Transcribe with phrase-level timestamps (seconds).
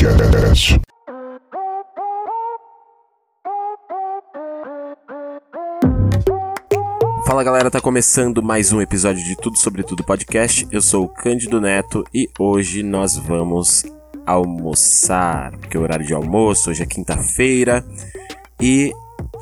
[0.00, 0.80] Podcast.
[7.26, 10.68] Fala galera, tá começando mais um episódio de Tudo Sobre Tudo Podcast.
[10.70, 13.84] Eu sou o Cândido Neto e hoje nós vamos
[14.24, 17.84] almoçar, porque é o horário de almoço, hoje é quinta-feira
[18.60, 18.92] e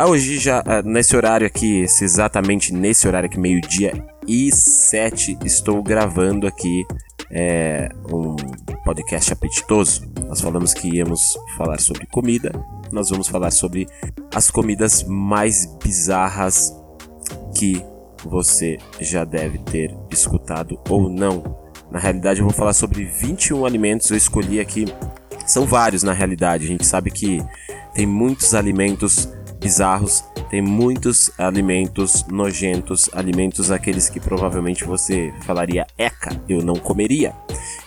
[0.00, 3.92] hoje já ah, nesse horário aqui, exatamente nesse horário aqui, meio-dia
[4.26, 6.86] e sete, estou gravando aqui
[7.30, 8.36] é, um
[8.84, 10.08] podcast apetitoso.
[10.26, 12.52] Nós falamos que íamos falar sobre comida,
[12.92, 13.86] nós vamos falar sobre
[14.34, 16.74] as comidas mais bizarras
[17.56, 17.84] que
[18.24, 21.42] você já deve ter escutado ou não.
[21.90, 24.10] Na realidade, eu vou falar sobre 21 alimentos.
[24.10, 24.86] Eu escolhi aqui,
[25.46, 26.64] são vários na realidade.
[26.64, 27.42] A gente sabe que
[27.94, 29.28] tem muitos alimentos
[29.60, 37.34] bizarros, tem muitos alimentos nojentos, alimentos aqueles que provavelmente você falaria eca, eu não comeria.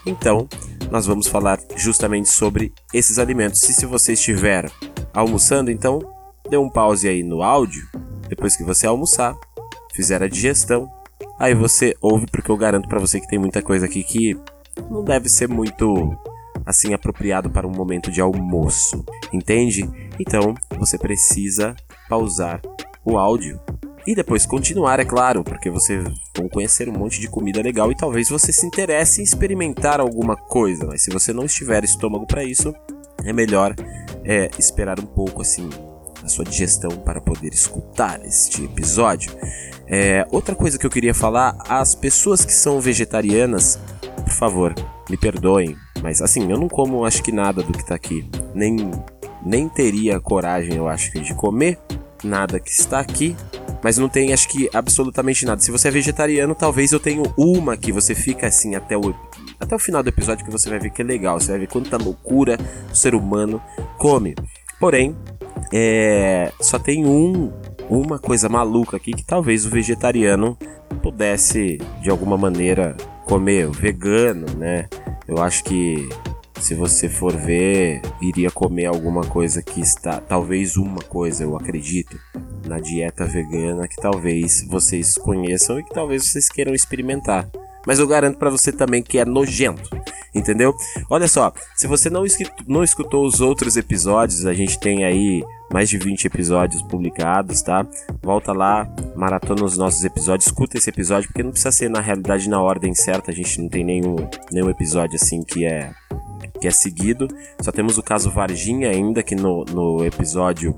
[0.05, 0.47] Então,
[0.91, 3.63] nós vamos falar justamente sobre esses alimentos.
[3.63, 4.69] E se você estiver
[5.13, 5.99] almoçando, então
[6.49, 7.87] dê um pause aí no áudio,
[8.27, 9.35] depois que você almoçar,
[9.93, 10.89] fizer a digestão,
[11.37, 14.37] aí você ouve porque eu garanto para você que tem muita coisa aqui que
[14.89, 16.17] não deve ser muito
[16.69, 19.03] assim apropriado para um momento de almoço,
[19.33, 19.89] entende?
[20.19, 21.75] Então você precisa
[22.07, 22.61] pausar
[23.03, 23.59] o áudio
[24.05, 25.97] e depois continuar, é claro, porque você
[26.37, 30.35] vão conhecer um monte de comida legal e talvez você se interesse em experimentar alguma
[30.35, 32.71] coisa, mas se você não estiver estômago para isso,
[33.25, 33.73] é melhor
[34.23, 35.67] é, esperar um pouco assim
[36.23, 39.31] a sua digestão para poder escutar este episódio.
[39.87, 43.79] É, outra coisa que eu queria falar, as pessoas que são vegetarianas,
[44.23, 44.75] por favor,
[45.09, 48.25] me perdoem, mas assim, eu não como acho que nada do que tá aqui.
[48.53, 48.91] Nem,
[49.45, 51.77] nem teria coragem, eu acho, de comer
[52.23, 53.35] nada que está aqui.
[53.81, 55.61] Mas não tem, acho que, absolutamente nada.
[55.61, 59.15] Se você é vegetariano, talvez eu tenha uma que você fica assim até o,
[59.59, 61.39] até o final do episódio que você vai ver que é legal.
[61.39, 62.57] Você vai ver quanta loucura
[62.91, 63.61] o ser humano
[63.97, 64.35] come.
[64.79, 65.15] Porém,
[65.73, 67.51] é, só tem um,
[67.89, 70.57] uma coisa maluca aqui que talvez o vegetariano
[71.01, 74.89] pudesse de alguma maneira comer, vegano, né?
[75.29, 76.09] Eu acho que
[76.59, 82.19] se você for ver, iria comer alguma coisa que está, talvez uma coisa, eu acredito,
[82.65, 87.47] na dieta vegana que talvez vocês conheçam e que talvez vocês queiram experimentar.
[87.85, 89.89] Mas eu garanto para você também que é nojento
[90.33, 90.75] entendeu?
[91.09, 92.23] Olha só, se você não,
[92.67, 97.85] não escutou os outros episódios, a gente tem aí mais de 20 episódios publicados, tá?
[98.21, 102.49] Volta lá, maratona os nossos episódios, escuta esse episódio, porque não precisa ser na realidade
[102.49, 104.15] na ordem certa, a gente não tem nenhum,
[104.51, 105.91] nenhum episódio assim que é
[106.59, 107.27] que é seguido.
[107.61, 110.77] Só temos o caso Varginha ainda, que no, no episódio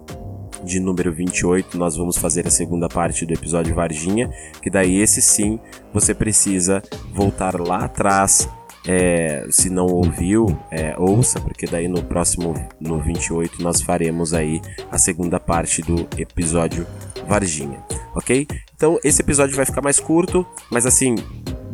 [0.63, 4.29] de número 28 nós vamos fazer a segunda parte do episódio Varginha,
[4.61, 5.59] que daí esse sim
[5.93, 6.81] você precisa
[7.13, 8.49] voltar lá atrás
[8.87, 14.59] é, se não ouviu, é, ouça, porque daí no próximo, no 28, nós faremos aí
[14.91, 16.87] a segunda parte do episódio
[17.27, 17.83] Varginha,
[18.15, 18.47] ok?
[18.75, 21.15] Então esse episódio vai ficar mais curto, mas assim,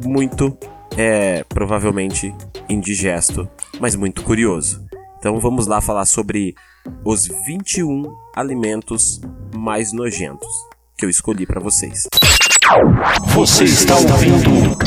[0.03, 0.57] muito,
[0.97, 2.33] é, provavelmente
[2.67, 3.49] indigesto,
[3.79, 4.85] mas muito curioso.
[5.17, 6.53] Então vamos lá falar sobre
[7.03, 8.05] os 21
[8.35, 9.21] alimentos
[9.55, 10.47] mais nojentos
[10.97, 12.07] que eu escolhi para vocês.
[13.33, 14.77] Você está ouvindo?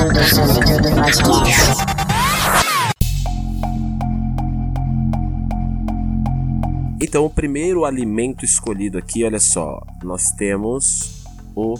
[7.01, 11.25] Então, o primeiro alimento escolhido aqui, olha só, nós temos
[11.57, 11.75] o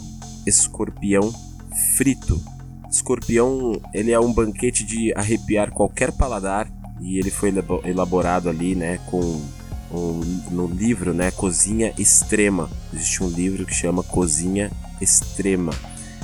[0.47, 1.31] escorpião
[1.95, 2.41] frito.
[2.89, 6.67] Escorpião, ele é um banquete de arrepiar qualquer paladar
[6.99, 7.53] e ele foi
[7.85, 9.41] elaborado ali, né, com
[9.93, 10.19] um,
[10.51, 12.69] no livro, né, Cozinha Extrema.
[12.93, 15.73] Existe um livro que chama Cozinha Extrema.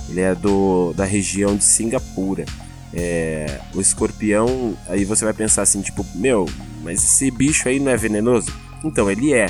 [0.09, 2.45] Ele é do da região de Singapura.
[2.93, 6.47] É, o escorpião, aí você vai pensar assim, tipo, meu,
[6.81, 8.51] mas esse bicho aí não é venenoso?
[8.83, 9.47] Então, ele é.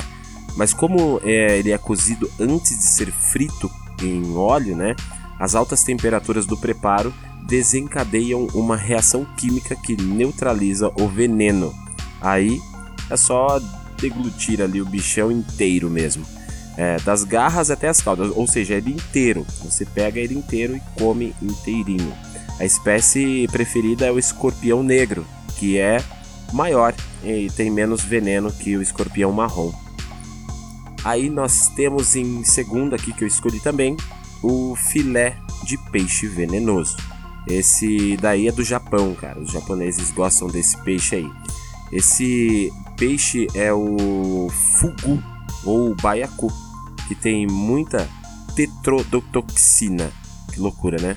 [0.56, 3.70] Mas como é, ele é cozido antes de ser frito
[4.02, 4.96] em óleo, né?
[5.38, 7.14] As altas temperaturas do preparo
[7.46, 11.72] desencadeiam uma reação química que neutraliza o veneno.
[12.20, 12.60] Aí
[13.08, 13.60] é só
[14.00, 16.24] deglutir ali o bichão inteiro mesmo.
[16.76, 19.44] É, das garras até as caudas, ou seja, ele inteiro.
[19.64, 22.12] Você pega ele inteiro e come inteirinho.
[22.60, 25.26] A espécie preferida é o escorpião negro,
[25.58, 26.02] que é
[26.52, 29.72] maior e tem menos veneno que o escorpião marrom.
[31.04, 33.96] Aí nós temos em segunda aqui que eu escolhi também
[34.42, 36.96] o filé de peixe venenoso.
[37.46, 39.40] Esse daí é do Japão, cara.
[39.40, 41.30] Os japoneses gostam desse peixe aí.
[41.90, 45.22] Esse peixe é o fugu
[45.64, 46.52] ou baiacu,
[47.06, 48.08] que tem muita
[48.54, 50.10] tetrodotoxina.
[50.52, 51.16] Que loucura, né?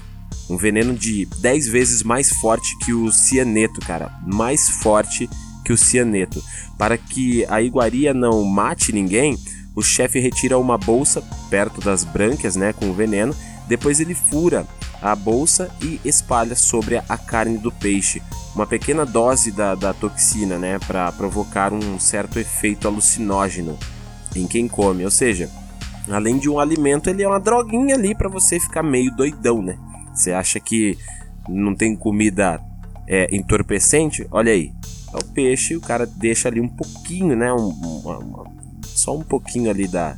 [0.49, 4.11] Um veneno de 10 vezes mais forte que o cianeto, cara.
[4.25, 5.29] Mais forte
[5.65, 6.41] que o cianeto.
[6.77, 9.37] Para que a iguaria não mate ninguém,
[9.75, 13.35] o chefe retira uma bolsa perto das brânquias, né, com o veneno.
[13.67, 14.67] Depois ele fura
[15.01, 18.21] a bolsa e espalha sobre a carne do peixe.
[18.53, 23.77] Uma pequena dose da, da toxina, né, para provocar um certo efeito alucinógeno
[24.35, 25.03] em quem come.
[25.03, 25.49] Ou seja,
[26.09, 29.77] além de um alimento, ele é uma droguinha ali para você ficar meio doidão, né?
[30.13, 30.97] Você acha que
[31.47, 32.61] não tem comida
[33.07, 34.27] é, entorpecente?
[34.29, 34.71] Olha aí,
[35.13, 37.51] é o peixe, o cara deixa ali um pouquinho, né?
[37.53, 38.43] Um, uma, uma,
[38.83, 40.15] só um pouquinho ali da,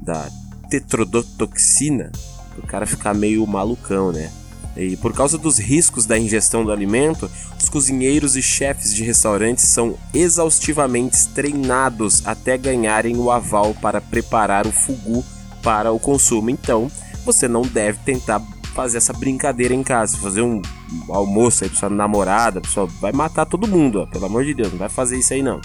[0.00, 0.28] da
[0.70, 2.10] tetrodotoxina,
[2.58, 4.30] o cara ficar meio malucão, né?
[4.76, 9.68] E por causa dos riscos da ingestão do alimento, os cozinheiros e chefes de restaurantes
[9.68, 15.24] são exaustivamente treinados até ganharem o aval para preparar o fugu
[15.62, 16.48] para o consumo.
[16.48, 16.90] Então,
[17.24, 18.42] você não deve tentar
[18.74, 20.62] fazer essa brincadeira em casa, fazer um
[21.10, 24.72] almoço aí pra sua namorada, pessoal, vai matar todo mundo, ó, pelo amor de Deus,
[24.72, 25.60] não vai fazer isso aí não.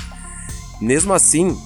[0.81, 1.57] Mesmo assim,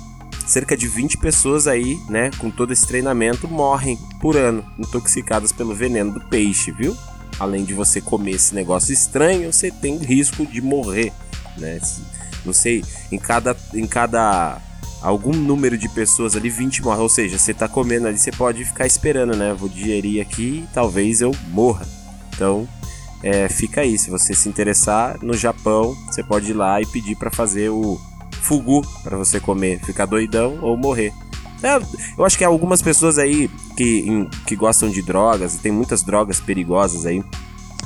[0.49, 5.75] cerca de 20 pessoas aí, né, com todo esse treinamento, morrem por ano, intoxicadas pelo
[5.75, 6.95] veneno do peixe, viu?
[7.41, 11.11] além de você comer esse negócio estranho, você tem risco de morrer,
[11.57, 11.79] né?
[12.45, 14.59] Não sei, em cada, em cada
[15.01, 17.01] algum número de pessoas ali, 20 morrem.
[17.01, 19.53] Ou seja, você tá comendo ali, você pode ficar esperando, né?
[19.53, 21.87] Vou digerir aqui e talvez eu morra.
[22.33, 22.67] Então,
[23.23, 23.97] é, fica aí.
[23.97, 27.99] Se você se interessar no Japão, você pode ir lá e pedir para fazer o
[28.51, 31.13] fugu para você comer, ficar doidão ou morrer.
[31.63, 31.79] É,
[32.17, 36.41] eu acho que algumas pessoas aí que, em, que gostam de drogas, tem muitas drogas
[36.41, 37.23] perigosas aí,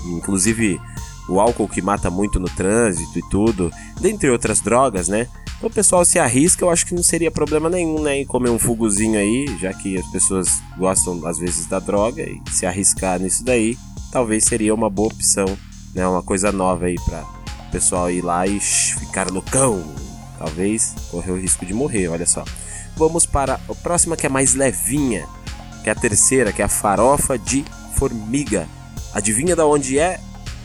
[0.07, 0.81] inclusive
[1.29, 3.71] o álcool que mata muito no trânsito e tudo,
[4.01, 5.27] dentre outras drogas, né?
[5.57, 8.21] Então o pessoal se arrisca, eu acho que não seria problema nenhum, né?
[8.21, 10.47] Em comer um fuguzinho aí, já que as pessoas
[10.79, 13.77] gostam às vezes da droga e se arriscar nisso daí,
[14.11, 15.45] talvez seria uma boa opção,
[15.93, 16.07] né?
[16.07, 17.21] Uma coisa nova aí para
[17.67, 20.04] o pessoal ir lá e ficar loucão.
[20.37, 22.43] Talvez correr o risco de morrer, olha só
[22.95, 25.27] vamos para a próxima que é mais levinha,
[25.83, 27.65] que é a terceira, que é a farofa de
[27.95, 28.67] formiga.
[29.13, 30.19] Adivinha da onde é?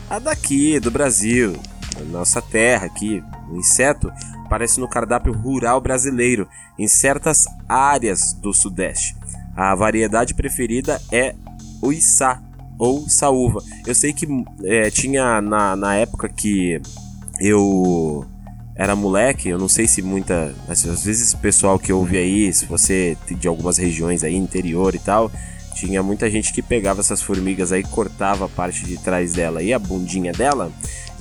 [0.09, 1.57] A daqui, do Brasil,
[1.97, 3.23] da nossa terra aqui.
[3.49, 4.11] O inseto
[4.45, 6.47] aparece no cardápio rural brasileiro,
[6.77, 9.15] em certas áreas do Sudeste.
[9.55, 11.35] A variedade preferida é
[11.81, 12.41] o içá
[12.77, 13.61] ou saúva.
[13.85, 14.27] Eu sei que
[14.63, 16.81] é, tinha na, na época que
[17.39, 18.25] eu
[18.81, 20.55] era moleque, eu não sei se muita.
[20.67, 24.97] Às vezes o pessoal que ouve aí, se você de algumas regiões aí, interior e
[24.97, 25.31] tal,
[25.75, 29.71] tinha muita gente que pegava essas formigas aí, cortava a parte de trás dela e
[29.71, 30.71] a bundinha dela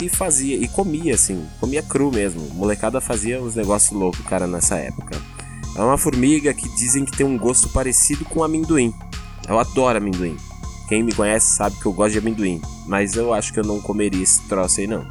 [0.02, 2.48] e fazia, e comia assim, comia cru mesmo.
[2.54, 5.20] molecada fazia uns negócios loucos, cara, nessa época.
[5.76, 8.94] É uma formiga que dizem que tem um gosto parecido com amendoim.
[9.46, 10.38] Eu adoro amendoim.
[10.88, 13.82] Quem me conhece sabe que eu gosto de amendoim, mas eu acho que eu não
[13.82, 15.06] comeria esse troço aí não.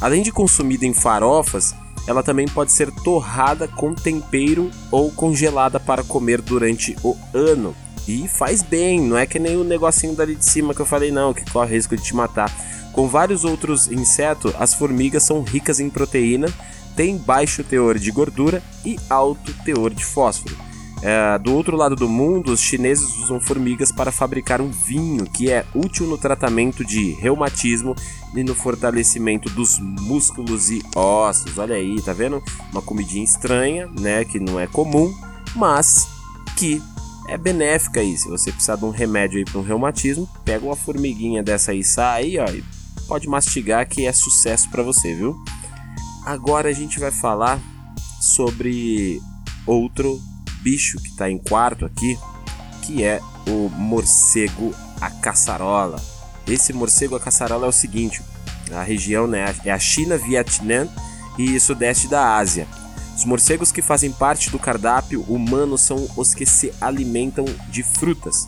[0.00, 1.72] Além de consumida em farofas,
[2.06, 7.74] ela também pode ser torrada com tempero ou congelada para comer durante o ano.
[8.06, 11.10] E faz bem, não é que nem o negocinho dali de cima que eu falei
[11.10, 12.52] não, que corre risco de te matar.
[12.92, 16.46] Com vários outros insetos, as formigas são ricas em proteína,
[16.94, 20.73] têm baixo teor de gordura e alto teor de fósforo.
[21.06, 25.50] É, do outro lado do mundo, os chineses usam formigas para fabricar um vinho que
[25.50, 27.94] é útil no tratamento de reumatismo
[28.34, 31.58] e no fortalecimento dos músculos e ossos.
[31.58, 32.42] Olha aí, tá vendo?
[32.72, 34.24] Uma comidinha estranha, né?
[34.24, 35.14] Que não é comum,
[35.54, 36.08] mas
[36.56, 36.82] que
[37.28, 38.16] é benéfica aí.
[38.16, 41.84] Se você precisar de um remédio aí para um reumatismo, pega uma formiguinha dessa aí,
[41.84, 42.64] sai ó, e
[43.06, 45.36] pode mastigar que é sucesso para você, viu?
[46.24, 47.60] Agora a gente vai falar
[48.22, 49.20] sobre
[49.66, 50.18] outro
[50.64, 52.18] bicho que está em quarto aqui,
[52.82, 56.02] que é o morcego a caçarola.
[56.48, 58.22] Esse morcego a caçarola é o seguinte:
[58.72, 60.88] a região né, é a China, Vietnã
[61.38, 62.66] e sudeste da Ásia.
[63.14, 68.46] Os morcegos que fazem parte do cardápio humano são os que se alimentam de frutas.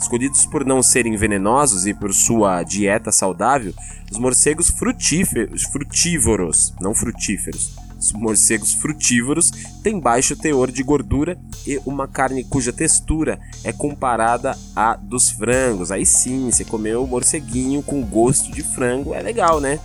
[0.00, 3.74] Escolhidos por não serem venenosos e por sua dieta saudável,
[4.10, 9.50] os morcegos frutíferos, frutívoros, não frutíferos, os morcegos frutívoros
[9.82, 15.90] têm baixo teor de gordura e uma carne cuja textura é comparada à dos frangos.
[15.90, 19.80] Aí sim, você comeu morceguinho com gosto de frango, é legal, né?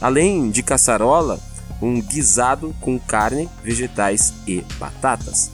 [0.00, 1.40] Além de caçarola,
[1.80, 5.50] um guisado com carne, vegetais e batatas.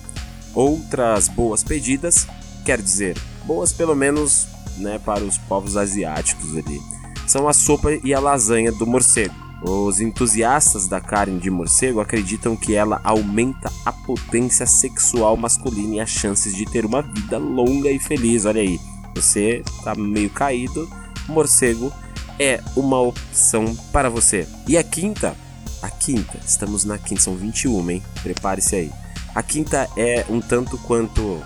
[0.54, 2.26] Outras boas pedidas,
[2.64, 3.16] quer dizer,
[3.47, 6.81] boas pelo menos né, para os povos asiáticos ali,
[7.26, 9.41] são a sopa e a lasanha do morcego.
[9.62, 16.00] Os entusiastas da carne de morcego acreditam que ela aumenta a potência sexual masculina e
[16.00, 18.45] as chances de ter uma vida longa e feliz.
[18.45, 18.81] Olha aí,
[19.14, 20.88] você tá meio caído,
[21.28, 21.92] morcego
[22.38, 24.49] é uma opção para você.
[24.66, 25.37] E a quinta
[25.83, 26.38] a quinta.
[26.47, 28.02] Estamos na quinta, são 21, hein?
[28.23, 28.92] Prepare-se aí.
[29.35, 31.42] A quinta é um tanto quanto,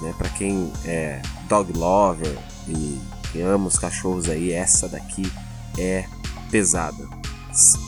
[0.00, 5.30] né, para quem é dog lover e ama os cachorros aí, essa daqui
[5.78, 6.04] é
[6.50, 7.08] pesada.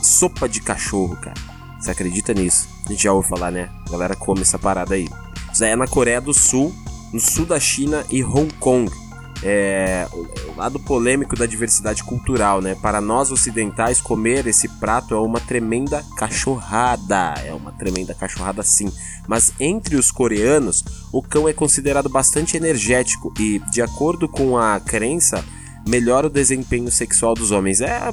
[0.02, 1.36] Sopa de cachorro, cara.
[1.80, 2.68] Você acredita nisso?
[2.86, 3.70] A gente já ouve falar, né?
[3.86, 5.08] A galera come essa parada aí.
[5.52, 6.74] Isso é na Coreia do Sul,
[7.12, 8.90] no sul da China e Hong Kong
[9.42, 12.76] é, o lado polêmico da diversidade cultural, né?
[12.76, 17.34] Para nós ocidentais, comer esse prato é uma tremenda cachorrada.
[17.44, 18.90] É uma tremenda cachorrada, sim.
[19.26, 24.78] Mas entre os coreanos, o cão é considerado bastante energético e, de acordo com a
[24.78, 25.44] crença,
[25.86, 27.80] melhora o desempenho sexual dos homens.
[27.80, 28.12] É,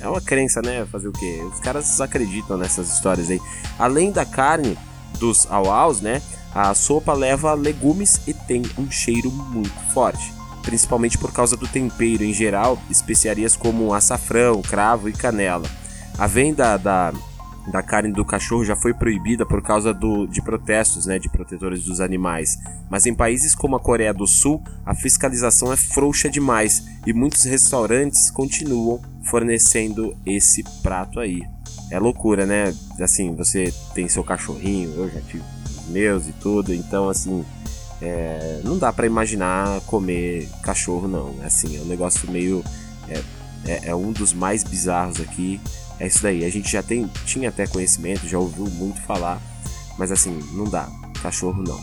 [0.00, 0.84] é uma crença, né?
[0.86, 1.40] Fazer o quê?
[1.52, 3.40] Os caras acreditam nessas histórias aí.
[3.78, 4.76] Além da carne
[5.18, 6.22] dos auaus, né?
[6.54, 12.22] A sopa leva legumes e tem um cheiro muito forte principalmente por causa do tempero
[12.22, 15.66] em geral, especiarias como açafrão, cravo e canela.
[16.18, 17.12] A venda da,
[17.70, 21.84] da carne do cachorro já foi proibida por causa do, de protestos né, de protetores
[21.84, 22.58] dos animais.
[22.90, 27.44] Mas em países como a Coreia do Sul, a fiscalização é frouxa demais e muitos
[27.44, 31.40] restaurantes continuam fornecendo esse prato aí.
[31.90, 32.74] É loucura, né?
[33.00, 35.44] Assim, você tem seu cachorrinho, eu já tive
[35.88, 37.44] meus e tudo, então assim,
[38.00, 41.34] é, não dá para imaginar comer cachorro, não.
[41.44, 42.64] Assim, é um negócio meio.
[43.08, 43.22] É,
[43.66, 45.60] é, é, um dos mais bizarros aqui.
[45.98, 46.44] É isso daí.
[46.44, 49.40] A gente já tem, tinha até conhecimento, já ouviu muito falar,
[49.98, 50.88] mas assim, não dá.
[51.22, 51.78] Cachorro não.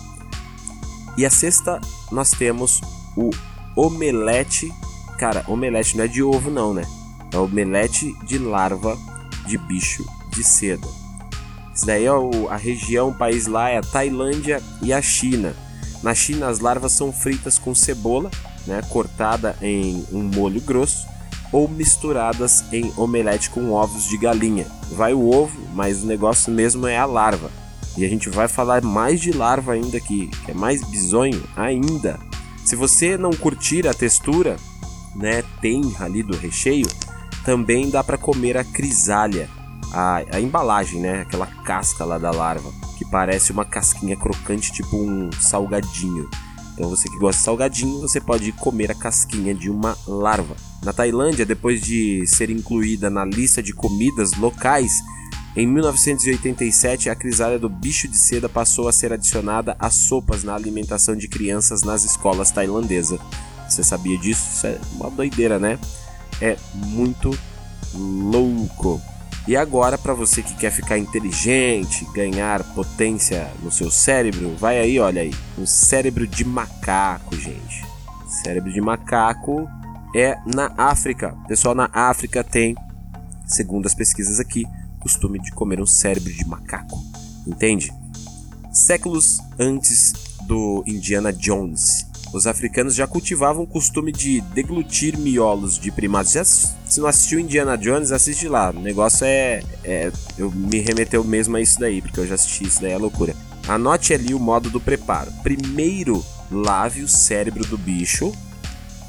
[1.18, 1.80] E a sexta,
[2.12, 2.82] nós temos
[3.16, 3.30] o
[3.76, 4.72] omelete.
[5.20, 6.84] Cara, omelete não é de ovo, não, né?
[7.32, 8.98] É omelete de larva
[9.46, 10.88] de bicho de seda.
[11.74, 15.56] Isso daí é o, a região, o país lá é a Tailândia e a China.
[16.02, 18.32] Na China, as larvas são fritas com cebola,
[18.66, 21.08] né, cortada em um molho grosso,
[21.52, 24.66] ou misturadas em omelete com ovos de galinha.
[24.92, 27.50] Vai o ovo, mas o negócio mesmo é a larva.
[27.98, 32.20] E a gente vai falar mais de larva ainda aqui, que é mais bizonho ainda.
[32.66, 34.58] Se você não curtir a textura,
[35.16, 36.88] né, tem ali do recheio,
[37.48, 39.50] também dá para comer a crisália,
[39.94, 44.98] a, a embalagem, né, aquela casca lá da larva que parece uma casquinha crocante, tipo
[44.98, 46.30] um salgadinho.
[46.74, 50.58] Então você que gosta de salgadinho, você pode comer a casquinha de uma larva.
[50.84, 54.92] Na Tailândia, depois de ser incluída na lista de comidas locais,
[55.56, 60.54] em 1987 a crisália do bicho de seda passou a ser adicionada às sopas na
[60.54, 63.22] alimentação de crianças nas escolas tailandesas.
[63.70, 64.50] Você sabia disso?
[64.52, 65.80] Isso é uma doideira, né?
[66.42, 67.38] É muito
[67.94, 69.02] louco.
[69.48, 75.00] E agora, para você que quer ficar inteligente, ganhar potência no seu cérebro, vai aí,
[75.00, 77.86] olha aí, um cérebro de macaco, gente.
[78.28, 79.68] Cérebro de macaco
[80.14, 81.34] é na África.
[81.48, 82.76] Pessoal na África tem,
[83.46, 84.66] segundo as pesquisas aqui,
[85.00, 87.02] costume de comer um cérebro de macaco.
[87.48, 87.94] Entende?
[88.74, 90.12] Séculos antes
[90.46, 96.34] do Indiana Jones, os africanos já cultivavam o costume de deglutir miolos de primatas.
[96.34, 98.70] Já, se não assistiu Indiana Jones, assiste lá.
[98.70, 100.12] O negócio é, é.
[100.38, 103.36] Eu me remeteu mesmo a isso daí, porque eu já assisti isso daí, é loucura.
[103.68, 105.32] Anote ali o modo do preparo.
[105.44, 108.34] Primeiro, lave o cérebro do bicho.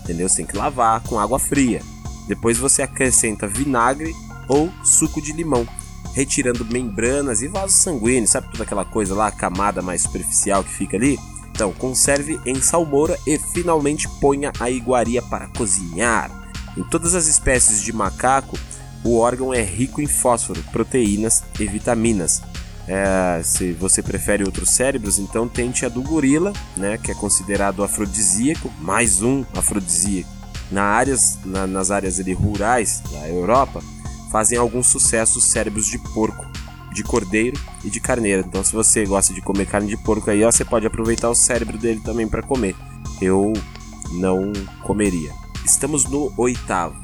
[0.02, 0.28] Entendeu?
[0.28, 1.82] Você tem que lavar com água fria.
[2.26, 4.12] Depois você acrescenta vinagre
[4.48, 5.66] ou suco de limão,
[6.14, 10.96] retirando membranas e vasos sanguíneos, sabe toda aquela coisa lá, camada mais superficial que fica
[10.96, 11.18] ali?
[11.58, 16.30] Então, conserve em salmoura e finalmente ponha a iguaria para cozinhar.
[16.76, 18.56] Em todas as espécies de macaco,
[19.02, 22.40] o órgão é rico em fósforo, proteínas e vitaminas.
[22.86, 27.82] É, se você prefere outros cérebros, então tente a do gorila, né, que é considerado
[27.82, 30.30] afrodisíaco, mais um afrodisíaco.
[30.70, 33.82] Na áreas, na, nas áreas ali, rurais da Europa,
[34.30, 36.46] fazem algum sucesso os cérebros de porco,
[36.98, 38.44] de cordeiro e de carneiro.
[38.46, 41.34] Então, se você gosta de comer carne de porco aí, ó, você pode aproveitar o
[41.34, 42.74] cérebro dele também para comer.
[43.22, 43.52] Eu
[44.12, 44.52] não
[44.82, 45.30] comeria.
[45.64, 46.96] Estamos no oitavo.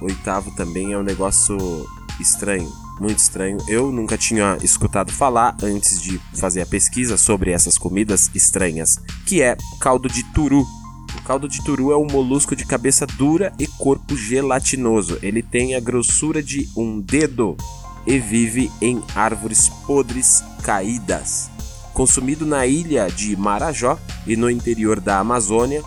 [0.00, 1.58] Oitavo também é um negócio
[2.18, 3.58] estranho, muito estranho.
[3.68, 9.42] Eu nunca tinha escutado falar antes de fazer a pesquisa sobre essas comidas estranhas, que
[9.42, 10.66] é caldo de turu.
[11.14, 15.18] O caldo de turu é um molusco de cabeça dura e corpo gelatinoso.
[15.20, 17.54] Ele tem a grossura de um dedo
[18.06, 21.50] e vive em árvores podres caídas.
[21.92, 25.82] Consumido na ilha de Marajó e no interior da Amazônia,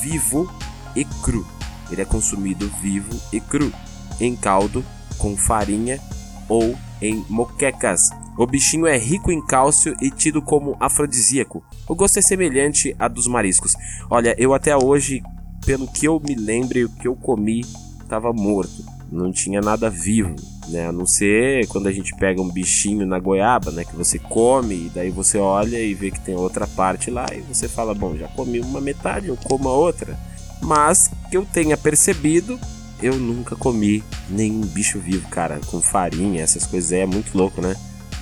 [0.00, 0.50] vivo
[0.96, 1.46] e cru.
[1.90, 3.72] Ele é consumido vivo e cru,
[4.20, 4.84] em caldo,
[5.18, 6.00] com farinha
[6.48, 8.08] ou em moquecas.
[8.36, 11.62] O bichinho é rico em cálcio e tido como afrodisíaco.
[11.86, 13.74] O gosto é semelhante a dos mariscos.
[14.10, 15.22] Olha, eu até hoje,
[15.64, 17.60] pelo que eu me lembro o que eu comi,
[18.02, 20.34] estava morto não tinha nada vivo,
[20.68, 20.86] né?
[20.86, 23.84] A não ser quando a gente pega um bichinho na goiaba, né?
[23.84, 27.40] Que você come e daí você olha e vê que tem outra parte lá e
[27.40, 30.18] você fala, bom, já comi uma metade, eu como a outra.
[30.62, 32.58] Mas que eu tenha percebido,
[33.02, 37.76] eu nunca comi nenhum bicho vivo, cara, com farinha, essas coisas é muito louco, né?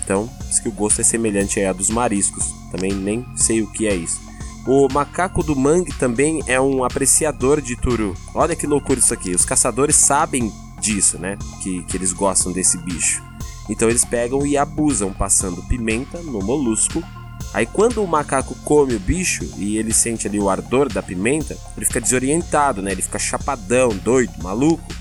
[0.04, 2.44] Então, diz que o gosto é semelhante a dos mariscos.
[2.70, 4.20] Também nem sei o que é isso.
[4.66, 8.14] O macaco do mangue também é um apreciador de turu.
[8.34, 9.30] Olha que loucura isso aqui.
[9.30, 11.38] Os caçadores sabem disso, né?
[11.62, 13.22] Que, que eles gostam desse bicho.
[13.70, 17.02] Então eles pegam e abusam, passando pimenta no molusco.
[17.54, 21.56] Aí quando o macaco come o bicho e ele sente ali o ardor da pimenta,
[21.76, 22.92] ele fica desorientado, né?
[22.92, 24.92] Ele fica chapadão, doido, maluco,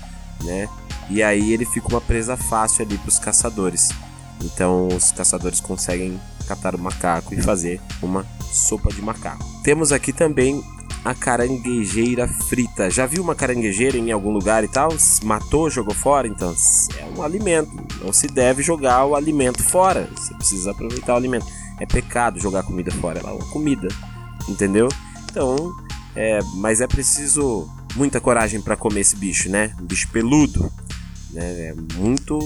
[0.44, 0.68] né?
[1.10, 3.90] E aí ele fica uma presa fácil ali para os caçadores.
[4.42, 9.44] Então os caçadores conseguem catar o macaco e fazer uma sopa de macaco.
[9.62, 10.62] Temos aqui também
[11.04, 12.88] a caranguejeira frita.
[12.90, 14.90] Já viu uma caranguejeira em algum lugar e tal?
[15.24, 16.28] Matou, jogou fora?
[16.28, 16.54] Então
[16.96, 17.70] é um alimento.
[18.02, 20.08] Não se deve jogar o alimento fora.
[20.16, 21.46] Você precisa aproveitar o alimento.
[21.80, 23.18] É pecado jogar comida fora.
[23.18, 23.88] Ela é uma comida,
[24.48, 24.88] entendeu?
[25.24, 25.72] Então,
[26.14, 29.74] é, mas é preciso muita coragem para comer esse bicho, né?
[29.80, 30.70] Um bicho peludo.
[31.30, 31.68] Né?
[31.68, 32.38] É muito,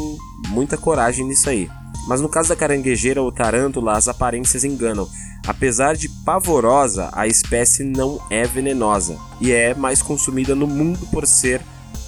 [0.49, 1.69] muita coragem nisso aí.
[2.09, 5.09] Mas no caso da caranguejeira ou tarântula, as aparências enganam.
[5.47, 11.25] Apesar de pavorosa, a espécie não é venenosa e é mais consumida no mundo por
[11.27, 11.61] ser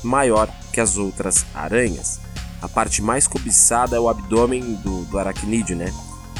[0.03, 2.21] maior que as outras aranhas.
[2.61, 5.93] A parte mais cobiçada é o abdômen do, do aracnídeo, né?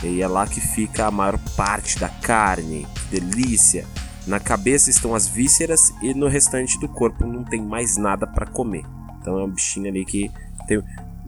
[0.03, 2.87] E é lá que fica a maior parte da carne.
[2.95, 3.87] Que delícia!
[4.27, 8.47] Na cabeça estão as vísceras e no restante do corpo não tem mais nada para
[8.47, 8.85] comer.
[9.21, 10.31] Então é um bichinho ali que
[10.67, 10.83] tem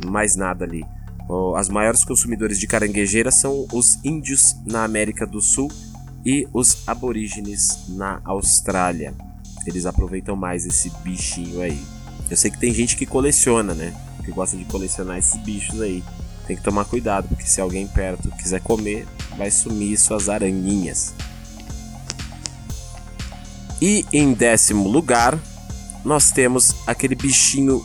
[0.05, 0.85] mais nada ali.
[1.57, 5.71] As maiores consumidores de caranguejeira são os índios na América do Sul
[6.25, 9.15] e os aborígenes na Austrália.
[9.67, 11.81] Eles aproveitam mais esse bichinho aí.
[12.31, 13.95] Eu sei que tem gente que coleciona, né?
[14.25, 16.03] Que gosta de colecionar esses bichos aí.
[16.47, 21.15] Tem que tomar cuidado, porque se alguém perto quiser comer, vai sumir suas aranhinhas.
[23.81, 25.39] E em décimo lugar,
[26.05, 27.83] nós temos aquele bichinho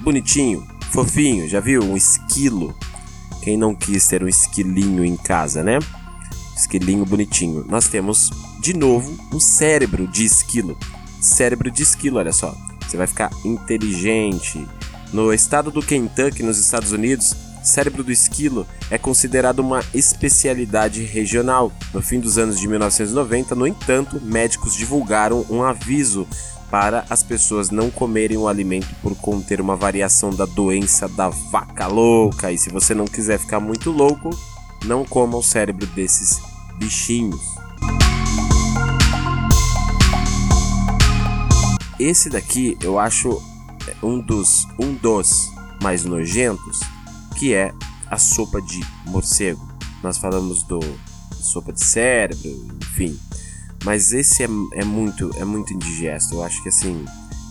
[0.00, 1.82] bonitinho, fofinho, já viu?
[1.82, 2.76] Um esquilo.
[3.42, 5.78] Quem não quis ter um esquilinho em casa, né?
[6.56, 7.64] Esquilinho bonitinho.
[7.66, 10.76] Nós temos, de novo, um cérebro de esquilo.
[11.20, 12.54] Cérebro de esquilo, olha só.
[12.86, 14.66] Você vai ficar inteligente.
[15.12, 21.72] No estado do Kentucky, nos Estados Unidos, cérebro do esquilo é considerado uma especialidade regional.
[21.94, 26.28] No fim dos anos de 1990, no entanto, médicos divulgaram um aviso
[26.72, 31.86] para as pessoas não comerem o alimento por conter uma variação da doença da vaca
[31.86, 32.50] louca.
[32.50, 34.30] E se você não quiser ficar muito louco,
[34.86, 36.40] não coma o cérebro desses
[36.78, 37.42] bichinhos.
[42.00, 43.42] Esse daqui eu acho
[44.02, 46.80] um dos um dos mais nojentos,
[47.38, 47.74] que é
[48.10, 49.60] a sopa de morcego.
[50.02, 50.80] Nós falamos do
[51.34, 53.20] sopa de cérebro, enfim,
[53.84, 56.34] mas esse é, é muito é muito indigesto.
[56.34, 57.04] Eu acho que assim,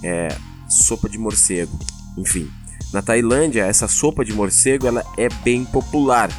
[0.03, 0.29] é
[0.67, 1.77] sopa de morcego.
[2.17, 2.49] Enfim,
[2.93, 6.29] na Tailândia, essa sopa de morcego ela é bem popular.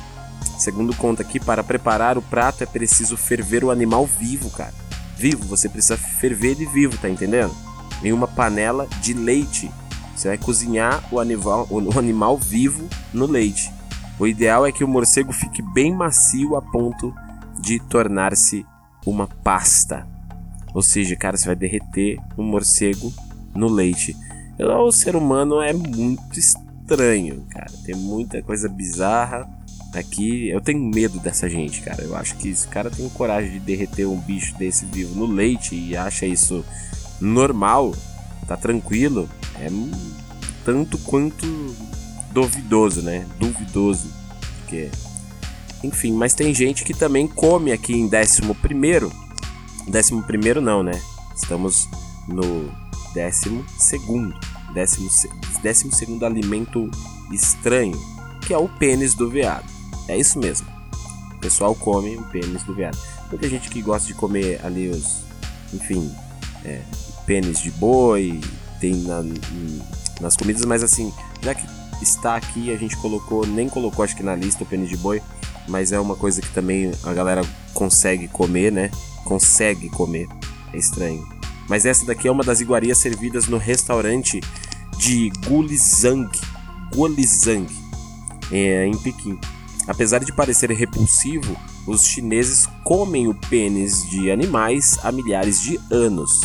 [0.59, 4.75] Segundo conta aqui, para preparar o prato é preciso ferver o animal vivo, cara.
[5.17, 7.55] Vivo, você precisa ferver ele vivo, tá entendendo?
[8.03, 9.71] Em uma panela de leite.
[10.15, 13.73] Você vai cozinhar o animal, o animal vivo no leite.
[14.19, 17.15] O ideal é que o morcego fique bem macio a ponto
[17.59, 18.65] de tornar-se
[19.07, 20.07] uma pasta.
[20.75, 23.13] Ou seja, cara, você vai derreter um morcego
[23.55, 24.17] no leite.
[24.59, 27.71] O ser humano é muito estranho, cara.
[27.85, 29.49] Tem muita coisa bizarra
[29.95, 30.49] aqui.
[30.49, 32.03] Eu tenho medo dessa gente, cara.
[32.03, 35.75] Eu acho que esse cara tem coragem de derreter um bicho desse vivo no leite
[35.75, 36.65] e acha isso
[37.21, 37.95] normal,
[38.47, 39.29] tá tranquilo.
[39.61, 39.69] É
[40.65, 41.47] tanto quanto
[42.33, 43.27] duvidoso, né?
[43.39, 44.09] Duvidoso.
[44.59, 44.91] Porque
[45.83, 49.13] enfim, mas tem gente que também come aqui em 11 primeiro.
[49.89, 51.01] Décimo primeiro não, né?
[51.35, 51.89] Estamos
[52.29, 52.71] no
[53.15, 54.35] décimo segundo.
[54.73, 55.11] Décimo,
[55.63, 56.91] décimo segundo alimento
[57.31, 57.99] estranho,
[58.47, 59.67] que é o pênis do veado.
[60.09, 60.67] É isso mesmo.
[61.35, 62.97] O pessoal come o pênis do veado.
[63.29, 65.23] Muita gente que gosta de comer ali os,
[65.73, 66.15] enfim,
[66.65, 66.81] é,
[67.27, 68.41] pênis de boi,
[68.81, 69.23] tem na,
[70.21, 71.67] nas comidas, mas assim, já que
[72.03, 75.23] está aqui, a gente colocou, nem colocou acho que na lista o pênis de boi,
[75.69, 77.43] mas é uma coisa que também a galera
[77.75, 78.91] consegue comer, né?
[79.25, 80.29] Consegue comer.
[80.73, 81.27] É estranho.
[81.69, 84.41] Mas essa daqui é uma das iguarias servidas no restaurante
[84.99, 86.31] de Gulizang,
[86.95, 87.67] Gulizang,
[88.51, 89.39] é, em Pequim.
[89.87, 96.41] Apesar de parecer repulsivo, os chineses comem o pênis de animais há milhares de anos.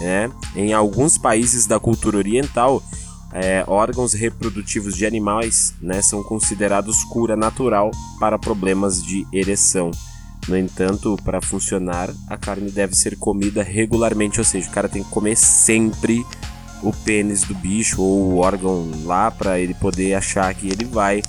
[0.00, 0.30] Né?
[0.56, 2.82] Em alguns países da cultura oriental,
[3.32, 7.90] é, órgãos reprodutivos de animais né, são considerados cura natural
[8.20, 9.90] para problemas de ereção.
[10.48, 15.02] No entanto, para funcionar, a carne deve ser comida regularmente, ou seja, o cara tem
[15.02, 16.26] que comer sempre
[16.82, 21.22] o pênis do bicho ou o órgão lá para ele poder achar que ele vai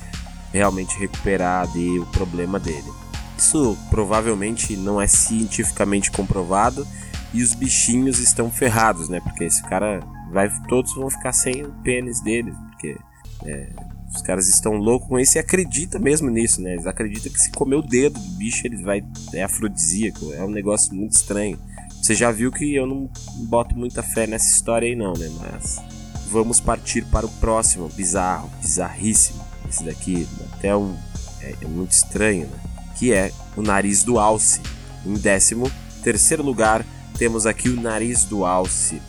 [0.52, 2.92] realmente recuperar o problema dele.
[3.38, 6.88] Isso provavelmente não é cientificamente comprovado
[7.34, 9.20] e os bichinhos estão ferrados, né?
[9.20, 10.00] Porque esse cara
[10.34, 12.98] vai, todos vão ficar sem o pênis deles, porque
[13.46, 13.70] é,
[14.14, 16.74] os caras estão loucos com isso e acreditam mesmo nisso, né?
[16.74, 20.50] Eles acreditam que se comer o dedo do bicho ele vai é afrodisíaco, é um
[20.50, 21.60] negócio muito estranho.
[22.02, 23.10] Você já viu que eu não
[23.48, 25.30] boto muita fé nessa história aí não, né?
[25.40, 25.82] Mas
[26.28, 29.42] vamos partir para o próximo, bizarro, bizarríssimo.
[29.70, 30.96] Esse daqui até um
[31.42, 32.60] é, é muito estranho, né?
[32.98, 34.60] Que é o nariz do alce.
[35.06, 35.72] Em décimo
[36.04, 36.86] terceiro lugar
[37.18, 39.02] temos aqui o nariz do alce.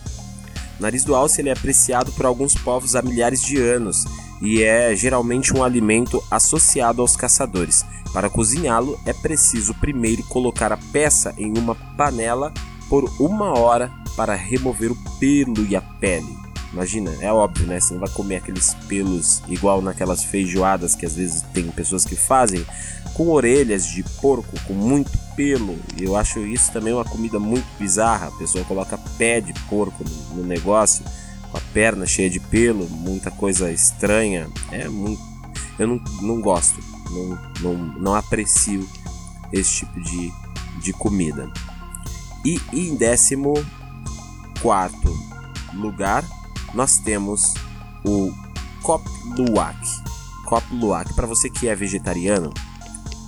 [0.78, 4.04] O nariz do alce ele é apreciado por alguns povos há milhares de anos
[4.40, 7.84] e é geralmente um alimento associado aos caçadores.
[8.12, 12.52] Para cozinhá-lo, é preciso primeiro colocar a peça em uma panela
[12.88, 16.33] por uma hora para remover o pelo e a pele.
[16.74, 17.78] Imagina, é óbvio, né?
[17.78, 22.16] Você não vai comer aqueles pelos igual naquelas feijoadas que às vezes tem pessoas que
[22.16, 22.66] fazem
[23.14, 25.78] com orelhas de porco, com muito pelo.
[25.96, 28.26] Eu acho isso também uma comida muito bizarra.
[28.26, 31.04] A pessoa coloca pé de porco no, negócio,
[31.48, 34.48] com a perna cheia de pelo, muita coisa estranha.
[34.72, 35.22] É muito.
[35.78, 38.84] Eu não, não gosto, não, não, não aprecio
[39.52, 40.32] esse tipo de,
[40.82, 41.48] de comida.
[42.44, 43.54] E em décimo
[44.60, 45.16] quarto
[45.72, 46.24] lugar,
[46.74, 47.54] nós temos
[48.04, 48.32] o
[48.82, 49.04] Cop
[49.38, 49.78] Luwak.
[50.46, 52.52] Cop Luwak, para você que é vegetariano,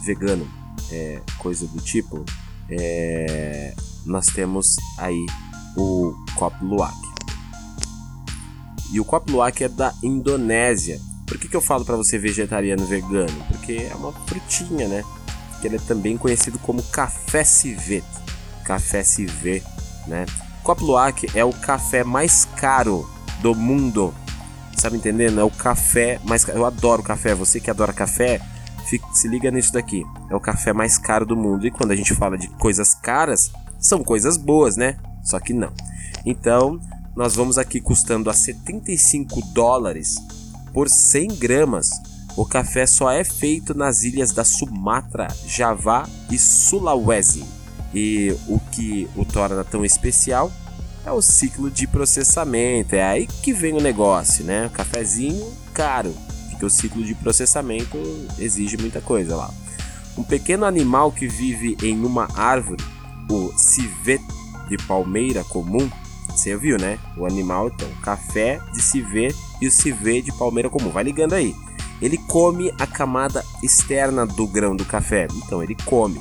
[0.05, 0.47] vegano,
[0.91, 2.25] é, coisa do tipo,
[2.69, 5.25] é, nós temos aí
[5.77, 6.97] o Kop Luwak.
[8.93, 11.01] E o Kop Luwak é da Indonésia.
[11.27, 13.45] Por que, que eu falo para você vegetariano vegano?
[13.49, 15.05] Porque é uma frutinha, né?
[15.61, 18.05] Que ele é também conhecido como café civet.
[18.65, 19.65] Café civet,
[20.07, 20.27] né?
[20.63, 24.15] Kop Luwak é o café mais caro do mundo.
[24.77, 25.41] Sabe entendendo?
[25.41, 26.47] É o café mais.
[26.49, 27.35] Eu adoro café.
[27.35, 28.41] Você que adora café,
[29.13, 30.05] se liga nisso daqui.
[30.31, 31.67] É o café mais caro do mundo.
[31.67, 34.97] E quando a gente fala de coisas caras, são coisas boas, né?
[35.25, 35.73] Só que não.
[36.25, 36.81] Então,
[37.17, 40.17] nós vamos aqui custando a 75 dólares
[40.73, 41.91] por 100 gramas.
[42.37, 47.45] O café só é feito nas ilhas da Sumatra, Java e Sulawesi.
[47.95, 50.53] E o que o torna tão especial
[51.07, 52.95] é o ciclo de processamento.
[52.95, 54.67] É aí que vem o negócio, né?
[54.67, 56.15] O cafezinho caro
[56.57, 57.99] porque o ciclo de processamento
[58.39, 59.51] exige muita coisa lá.
[60.17, 62.83] Um pequeno animal que vive em uma árvore,
[63.31, 64.23] o civet
[64.67, 65.89] de palmeira comum,
[66.31, 66.99] você viu, né?
[67.17, 70.89] O animal, então, café de civet e o civet de palmeira comum.
[70.91, 71.55] Vai ligando aí.
[72.01, 75.29] Ele come a camada externa do grão do café.
[75.35, 76.21] Então, ele come.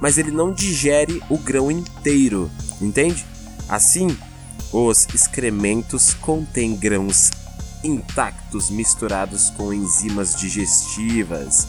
[0.00, 3.24] Mas ele não digere o grão inteiro, entende?
[3.68, 4.16] Assim,
[4.84, 7.30] os excrementos contêm grãos
[7.82, 11.66] intactos misturados com enzimas digestivas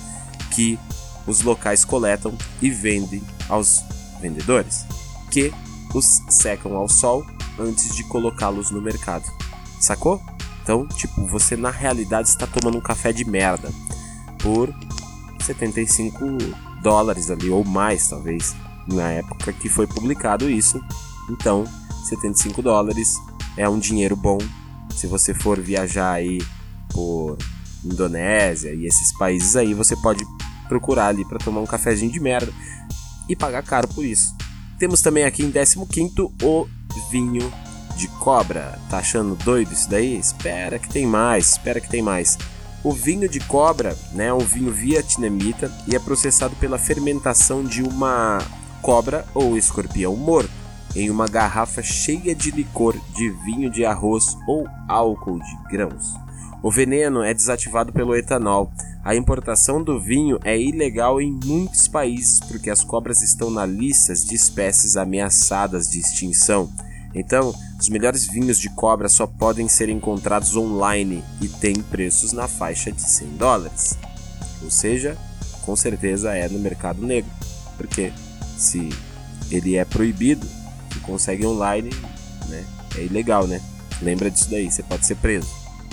[0.53, 0.77] que
[1.25, 3.81] os locais coletam e vendem aos
[4.19, 4.85] vendedores,
[5.31, 5.53] que
[5.93, 7.25] os secam ao sol
[7.57, 9.25] antes de colocá-los no mercado.
[9.79, 10.21] Sacou?
[10.61, 13.71] Então, tipo, você na realidade está tomando um café de merda
[14.39, 14.73] por
[15.45, 16.19] 75
[16.81, 18.53] dólares ali ou mais, talvez,
[18.85, 20.81] na época que foi publicado isso.
[21.29, 21.63] Então,
[22.07, 23.15] 75 dólares
[23.55, 24.37] é um dinheiro bom
[24.97, 26.41] se você for viajar aí
[26.91, 27.37] por
[27.85, 30.25] Indonésia e esses países aí, você pode
[30.67, 32.51] procurar ali para tomar um cafezinho de merda
[33.29, 34.35] e pagar caro por isso.
[34.79, 35.77] Temos também aqui em 15
[36.41, 36.67] o
[37.11, 37.53] vinho
[37.95, 38.79] de cobra.
[38.89, 40.17] Tá achando doido isso daí?
[40.17, 42.37] Espera que tem mais, espera que tem mais.
[42.83, 47.83] O vinho de cobra né, é um vinho vietnamita e é processado pela fermentação de
[47.83, 48.39] uma
[48.81, 50.56] cobra ou escorpião morto
[50.95, 56.15] em uma garrafa cheia de licor de vinho de arroz ou álcool de grãos.
[56.61, 58.71] O veneno é desativado pelo etanol.
[59.03, 64.13] A importação do vinho é ilegal em muitos países porque as cobras estão na lista
[64.13, 66.69] de espécies ameaçadas de extinção.
[67.13, 72.47] Então, os melhores vinhos de cobra só podem ser encontrados online e têm preços na
[72.47, 73.97] faixa de 100 dólares.
[74.63, 75.17] Ou seja,
[75.61, 77.31] com certeza é no mercado negro,
[77.77, 78.11] porque
[78.57, 78.89] se
[79.49, 80.47] ele é proibido,
[81.07, 81.89] consegue online,
[82.49, 82.63] né?
[82.95, 83.61] É ilegal, né?
[84.01, 85.47] Lembra disso daí, você pode ser preso.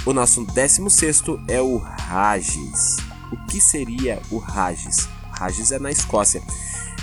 [0.04, 2.98] O nosso 16 é o Ragis.
[3.32, 5.08] O que seria o Ragis?
[5.30, 6.42] Ragis é na Escócia.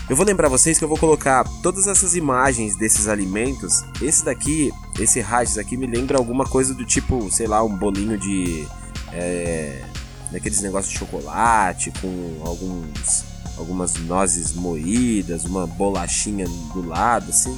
[0.09, 3.83] Eu vou lembrar vocês que eu vou colocar todas essas imagens desses alimentos.
[4.01, 8.17] Esse daqui, esse Hajis aqui me lembra alguma coisa do tipo, sei lá, um bolinho
[8.17, 8.67] de.
[9.13, 9.83] É,
[10.31, 13.25] daqueles negócios de chocolate com alguns
[13.57, 17.57] algumas nozes moídas, uma bolachinha do lado, assim.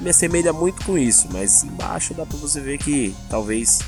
[0.00, 3.80] Me assemelha muito com isso, mas embaixo dá pra você ver que talvez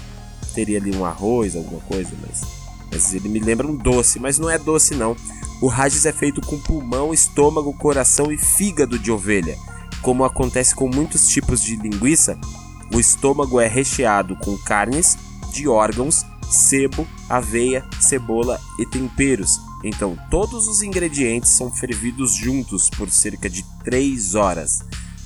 [0.54, 2.42] teria ali um arroz, alguma coisa, mas,
[2.90, 5.16] mas ele me lembra um doce, mas não é doce não.
[5.60, 9.56] O Rajis é feito com pulmão, estômago, coração e fígado de ovelha.
[10.00, 12.38] Como acontece com muitos tipos de linguiça,
[12.94, 15.18] o estômago é recheado com carnes
[15.52, 23.10] de órgãos, sebo, aveia, cebola e temperos, então, todos os ingredientes são fervidos juntos por
[23.10, 24.80] cerca de 3 horas.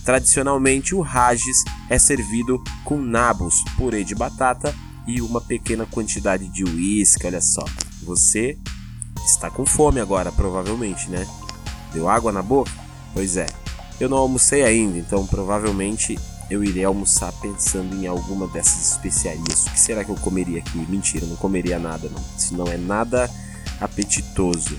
[0.04, 4.74] Tradicionalmente, o rajis é servido com nabos, purê de batata
[5.06, 7.26] e uma pequena quantidade de uísque.
[7.26, 7.64] Olha só,
[8.02, 8.58] você
[9.24, 11.26] está com fome agora, provavelmente, né?
[11.92, 12.72] Deu água na boca?
[13.14, 13.46] Pois é.
[14.00, 16.18] Eu não almocei ainda, então provavelmente
[16.50, 19.66] eu irei almoçar pensando em alguma dessas especiarias.
[19.66, 20.78] O que será que eu comeria aqui?
[20.88, 22.22] Mentira, não comeria nada, não.
[22.36, 23.30] Isso não é nada
[23.80, 24.76] apetitoso.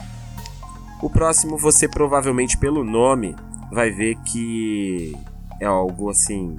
[1.01, 3.35] O próximo você provavelmente pelo nome
[3.73, 5.15] vai ver que
[5.59, 6.57] é algo assim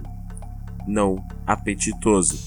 [0.86, 2.38] não apetitoso.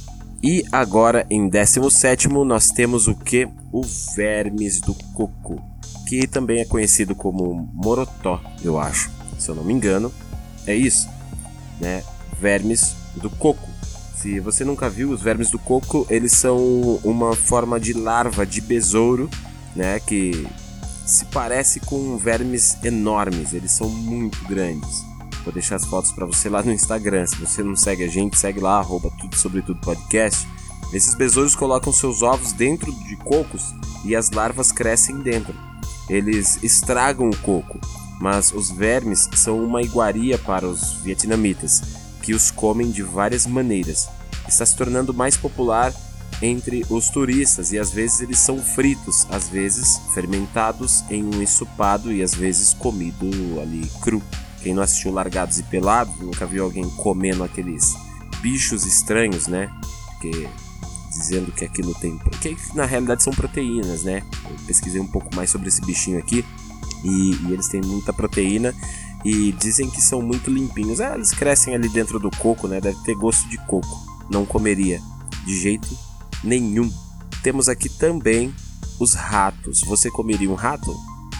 [0.43, 3.47] E agora em 17 nós temos o que?
[3.71, 3.82] O
[4.15, 5.62] vermes do coco,
[6.08, 10.12] que também é conhecido como morotó, eu acho, se eu não me engano.
[10.67, 11.10] É isso,
[11.80, 12.03] né?
[12.39, 13.67] Vermes do coco.
[14.15, 18.62] Se você nunca viu, os vermes do coco, eles são uma forma de larva de
[18.62, 19.30] besouro
[19.77, 19.99] né?
[19.99, 20.47] Que
[21.08, 25.06] se parece com vermes enormes, eles são muito grandes.
[25.46, 27.26] Vou deixar as fotos para você lá no Instagram.
[27.26, 30.46] Se você não segue a gente, segue lá, arroba tudo sobre tudo podcast.
[30.91, 35.56] Esses besouros colocam seus ovos dentro de cocos e as larvas crescem dentro.
[36.10, 37.80] Eles estragam o coco,
[38.20, 41.82] mas os vermes são uma iguaria para os vietnamitas,
[42.22, 44.10] que os comem de várias maneiras.
[44.46, 45.93] Está se tornando mais popular
[46.41, 52.12] entre os turistas e às vezes eles são fritos, às vezes fermentados em um ensopado
[52.12, 53.28] e às vezes comido
[53.60, 54.21] ali cru.
[54.62, 57.95] Quem não assistiu Largados e Pelados nunca viu alguém comendo aqueles
[58.41, 59.71] bichos estranhos, né?
[60.06, 60.47] Porque
[61.10, 64.23] dizendo que aquilo tem, porque na realidade são proteínas, né?
[64.50, 66.45] Eu pesquisei um pouco mais sobre esse bichinho aqui
[67.04, 68.76] e, e eles têm muita proteína
[69.26, 71.02] e dizem que são muito limpinhos.
[71.02, 72.80] Ah, eles crescem ali dentro do coco, né?
[72.80, 74.06] Deve ter gosto de coco.
[74.30, 75.02] Não comeria
[75.45, 75.88] de jeito
[76.43, 76.91] nenhum.
[77.43, 78.54] Temos aqui também
[79.00, 79.82] os ratos.
[79.82, 80.95] Você comeria um rato?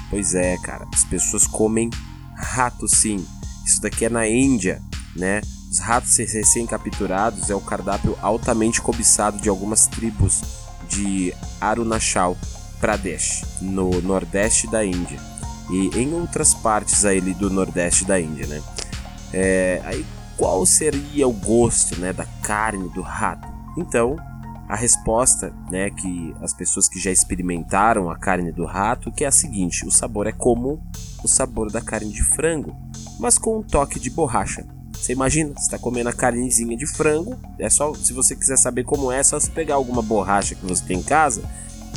[0.10, 0.88] Pois é, cara.
[0.94, 1.90] As pessoas comem
[2.36, 3.26] rato sim.
[3.66, 4.82] Isso daqui é na Índia,
[5.16, 5.42] né?
[5.70, 10.42] Os ratos recém-capturados é o cardápio altamente cobiçado de algumas tribos
[10.88, 12.38] de Arunachal
[12.80, 15.20] Pradesh, no nordeste da Índia.
[15.70, 18.64] E em outras partes aí do nordeste da Índia, né?
[19.34, 20.06] É, aí
[20.38, 23.48] qual seria o gosto né, da carne do rato?
[23.76, 24.16] Então,
[24.68, 29.28] a resposta, né, que as pessoas que já experimentaram a carne do rato, que é
[29.28, 30.82] a seguinte: o sabor é como
[31.24, 32.76] o sabor da carne de frango,
[33.20, 34.66] mas com um toque de borracha.
[34.94, 38.84] Você imagina, você está comendo a carnezinha de frango, é só, se você quiser saber
[38.84, 41.44] como é, é só você pegar alguma borracha que você tem em casa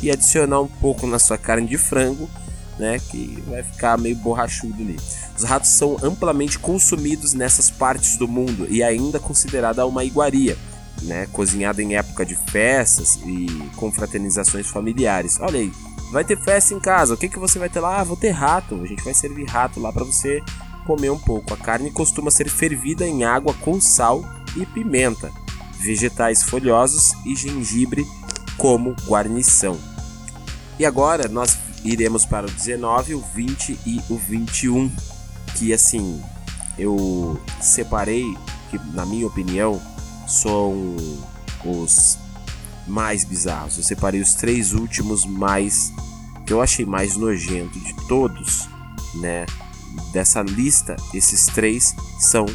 [0.01, 2.29] e adicionar um pouco na sua carne de frango,
[2.77, 4.97] né, que vai ficar meio borrachudo ali.
[5.35, 10.55] Os ratos são amplamente consumidos nessas partes do mundo e ainda considerada uma iguaria
[11.01, 15.39] né, cozinhado em época de festas e confraternizações familiares.
[15.39, 15.71] Olha aí,
[16.11, 17.99] vai ter festa em casa, o que, que você vai ter lá?
[17.99, 20.43] Ah, vou ter rato, a gente vai servir rato lá para você
[20.85, 21.53] comer um pouco.
[21.53, 24.23] A carne costuma ser fervida em água com sal
[24.55, 25.31] e pimenta,
[25.79, 28.05] vegetais folhosos e gengibre
[28.57, 29.79] como guarnição.
[30.77, 34.91] E agora nós iremos para o 19, o 20 e o 21,
[35.55, 36.21] que assim,
[36.77, 38.25] eu separei
[38.69, 39.81] que na minha opinião
[40.31, 40.95] são
[41.65, 42.17] os
[42.87, 43.77] mais bizarros.
[43.77, 45.91] Eu separei os três últimos mais
[46.45, 48.67] que eu achei mais nojento de todos,
[49.15, 49.45] né?
[50.11, 52.45] Dessa lista, esses três são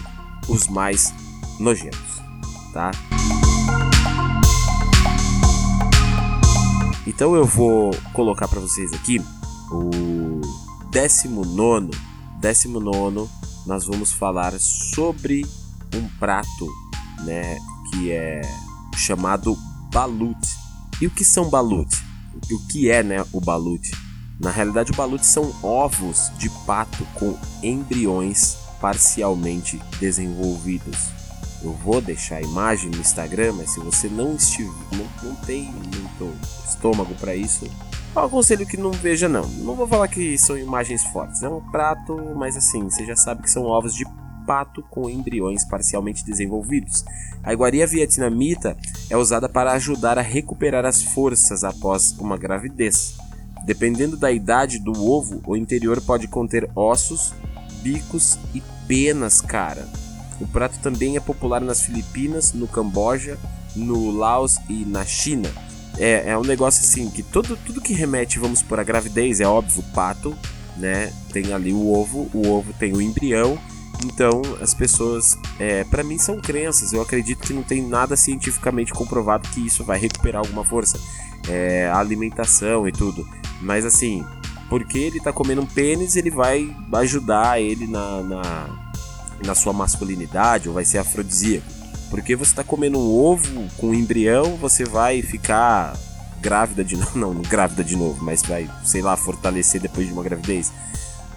[0.49, 1.13] os mais
[1.59, 2.21] nojentos,
[2.73, 2.91] tá?
[7.07, 9.23] Então eu vou colocar para vocês aqui
[9.71, 10.41] o
[10.91, 11.91] 19
[12.41, 13.29] 19
[13.67, 15.47] nós vamos falar sobre
[15.95, 16.86] um prato
[17.25, 17.57] né,
[17.91, 18.43] que é
[18.97, 19.57] chamado
[19.93, 20.39] balut.
[21.01, 21.95] E o que são balut?
[22.51, 23.91] O que é, né, o balut?
[24.41, 31.09] Na realidade, o balut são ovos de pato com embriões parcialmente desenvolvidos.
[31.63, 35.65] Eu vou deixar a imagem no Instagram, mas se você não estiver, não, não tem
[35.65, 36.37] muito
[36.69, 37.67] estômago para isso,
[38.15, 39.47] Eu aconselho que não veja não.
[39.47, 41.43] Não vou falar que são imagens fortes.
[41.43, 44.07] É um prato, mas assim, você já sabe que são ovos de
[44.47, 47.05] pato com embriões parcialmente desenvolvidos.
[47.43, 48.77] A iguaria vietnamita
[49.11, 53.17] é usada para ajudar a recuperar as forças após uma gravidez.
[53.65, 57.35] Dependendo da idade do ovo, o interior pode conter ossos,
[57.83, 59.89] bicos e penas, cara.
[60.41, 63.37] O prato também é popular nas Filipinas, no Camboja,
[63.75, 65.49] no Laos e na China.
[65.99, 69.47] É, é um negócio assim que todo, tudo que remete, vamos por a gravidez, é
[69.47, 70.37] óbvio, pato,
[70.77, 71.13] né?
[71.33, 73.59] Tem ali o ovo, o ovo tem o embrião.
[74.05, 76.93] Então, as pessoas, é, para mim, são crenças.
[76.93, 80.99] Eu acredito que não tem nada cientificamente comprovado que isso vai recuperar alguma força.
[81.49, 83.27] É, a alimentação e tudo.
[83.61, 84.25] Mas assim,
[84.69, 88.43] porque ele tá comendo um pênis, ele vai ajudar ele na, na,
[89.45, 91.67] na sua masculinidade, ou vai ser afrodisíaco.
[92.11, 95.97] Porque você tá comendo um ovo com um embrião, você vai ficar
[96.41, 97.07] grávida de novo.
[97.19, 100.73] Não, não grávida de novo, mas vai, sei lá, fortalecer depois de uma gravidez.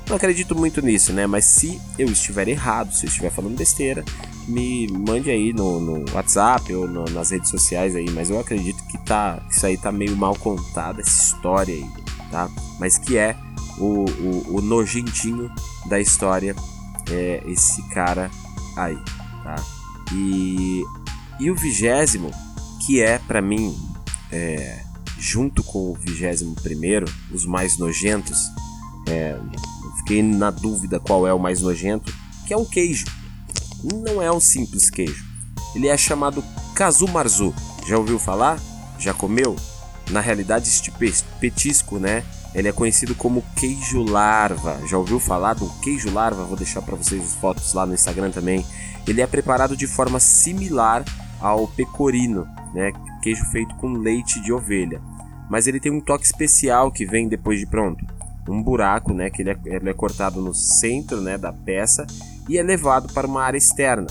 [0.10, 1.28] Não acredito muito nisso, né?
[1.28, 4.04] Mas se eu estiver errado, se eu estiver falando besteira,
[4.48, 8.10] me mande aí no, no WhatsApp ou no, nas redes sociais aí.
[8.10, 11.86] Mas eu acredito que, tá, isso aí tá meio mal contado, essa história aí,
[12.32, 12.50] tá?
[12.80, 13.38] Mas que é
[13.78, 15.52] o, o, o nojentinho
[15.88, 16.56] da história,
[17.12, 18.32] é esse cara
[18.76, 18.98] aí,
[19.44, 19.64] tá?
[20.12, 20.84] E,
[21.40, 22.32] e o vigésimo,
[22.84, 23.78] que é para mim,
[24.32, 24.82] é,
[25.20, 28.40] junto com o vigésimo primeiro, os mais nojentos,
[29.08, 29.38] é,
[30.10, 32.14] na dúvida qual é o mais nojento,
[32.46, 33.06] que é um queijo.
[33.84, 35.24] Não é um simples queijo.
[35.76, 36.44] Ele é chamado
[36.76, 37.54] Kazumarzu.
[37.86, 38.60] Já ouviu falar?
[38.98, 39.56] Já comeu?
[40.10, 40.92] Na realidade, este
[41.40, 42.24] petisco, né?
[42.54, 44.80] Ele é conhecido como queijo larva.
[44.88, 46.44] Já ouviu falar do queijo larva?
[46.44, 48.66] Vou deixar para vocês as fotos lá no Instagram também.
[49.08, 51.06] Ele é preparado de forma similar
[51.40, 52.92] ao pecorino, né?
[53.22, 55.00] Queijo feito com leite de ovelha.
[55.50, 58.04] Mas ele tem um toque especial que vem depois de pronto.
[58.52, 59.30] Um buraco, né?
[59.30, 61.38] Que ele é, ele é cortado no centro, né?
[61.38, 62.06] Da peça
[62.48, 64.08] e é levado para uma área externa.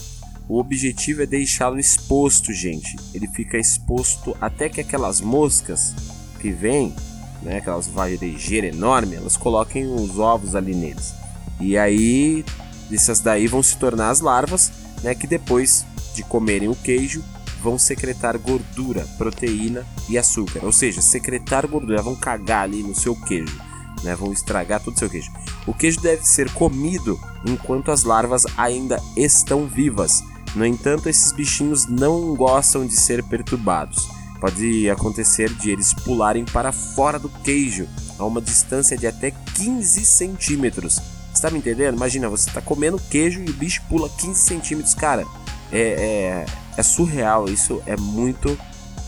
[0.49, 2.97] O objetivo é deixá-lo exposto, gente.
[3.13, 5.95] Ele fica exposto até que aquelas moscas
[6.41, 6.95] que vêm
[7.43, 11.15] né, aquelas varejeiras enormes, elas coloquem os ovos ali neles.
[11.61, 12.45] E aí,
[12.91, 14.73] essas daí vão se tornar as larvas,
[15.03, 17.23] né, que depois de comerem o queijo,
[17.63, 20.65] vão secretar gordura, proteína e açúcar.
[20.65, 23.61] Ou seja, secretar gordura, vão cagar ali no seu queijo,
[24.03, 25.31] né, vão estragar todo o seu queijo.
[25.67, 30.23] O queijo deve ser comido enquanto as larvas ainda estão vivas.
[30.55, 34.09] No entanto, esses bichinhos não gostam de ser perturbados.
[34.41, 40.05] Pode acontecer de eles pularem para fora do queijo a uma distância de até 15
[40.05, 41.01] centímetros.
[41.35, 41.97] Está me entendendo?
[41.97, 44.95] Imagina, você está comendo queijo e o bicho pula 15 centímetros.
[44.95, 45.25] Cara,
[45.73, 47.49] é, é, é surreal.
[47.49, 48.57] Isso é muito.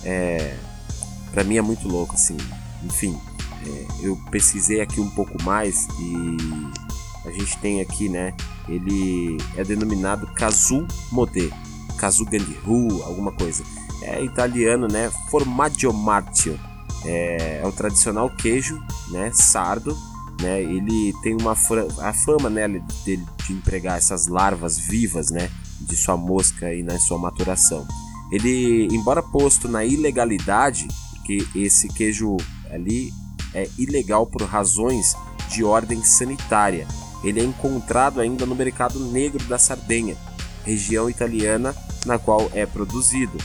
[0.05, 0.57] É,
[1.33, 2.37] para mim é muito louco, assim.
[2.85, 3.19] Enfim,
[3.67, 6.37] é, eu pesquisei aqui um pouco mais e
[7.27, 8.35] a gente tem aqui, né?
[8.69, 11.51] Ele é denominado Kazu Modé,
[11.99, 13.63] Kazu Gandiru, alguma coisa
[14.03, 15.11] é italiano, né?
[15.31, 16.59] Formaggio martio.
[17.05, 19.31] É, é o tradicional queijo, né?
[19.33, 19.97] Sardo,
[20.41, 20.63] né?
[20.63, 25.51] Ele tem uma a fama, né, de, de empregar essas larvas vivas, né?
[25.81, 27.87] De sua mosca e na sua maturação.
[28.31, 30.87] Ele, embora posto na ilegalidade,
[31.25, 32.37] que esse queijo
[32.71, 33.13] ali
[33.55, 35.17] é ilegal por razões
[35.49, 36.87] de ordem sanitária.
[37.23, 40.17] Ele é encontrado ainda no mercado negro da Sardenha,
[40.65, 41.75] região italiana
[42.07, 43.37] na qual é produzido.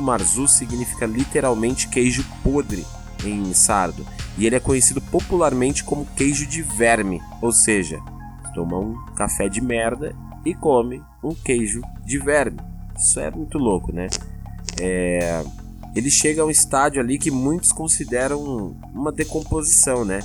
[0.00, 2.84] Marzu significa literalmente queijo podre
[3.24, 4.04] em sardo,
[4.36, 8.00] e ele é conhecido popularmente como queijo de verme, ou seja,
[8.54, 10.14] toma um café de merda
[10.44, 12.58] e come um queijo de verme.
[12.96, 14.08] Isso é muito louco, né?
[14.80, 15.44] É...
[15.94, 20.20] Ele chega a um estádio ali que muitos consideram uma decomposição, né?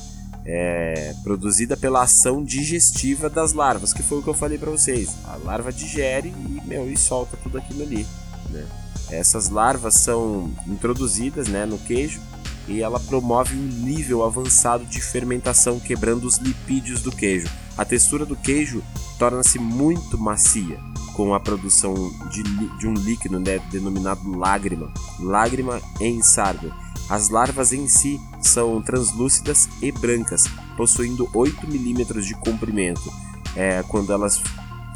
[0.47, 1.15] É...
[1.23, 5.15] produzida pela ação digestiva das larvas, que foi o que eu falei para vocês.
[5.25, 8.05] A larva digere e, meu, e solta tudo aquilo ali,
[8.51, 8.65] né?
[9.09, 12.19] Essas larvas são introduzidas né, no queijo
[12.67, 17.47] e ela promove um nível avançado de fermentação, quebrando os lipídios do queijo.
[17.77, 18.83] A textura do queijo
[19.19, 20.79] torna-se muito macia
[21.15, 21.93] com a produção
[22.29, 22.43] de,
[22.77, 26.73] de um líquido né, denominado lágrima, lágrima em sardo.
[27.09, 30.43] As larvas em si são translúcidas e brancas,
[30.75, 33.11] possuindo 8 milímetros de comprimento.
[33.55, 34.41] É, quando elas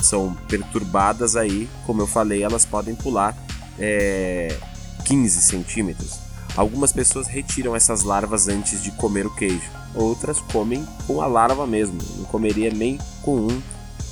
[0.02, 3.36] são perturbadas aí, como eu falei, elas podem pular
[3.78, 4.58] é,
[5.06, 6.20] 15 centímetros.
[6.58, 11.66] Algumas pessoas retiram essas larvas antes de comer o queijo, outras comem com a larva
[11.66, 13.62] mesmo, não comeria nem com um